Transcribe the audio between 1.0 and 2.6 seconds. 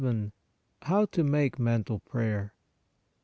TO MAKE MENTAL PRAYER.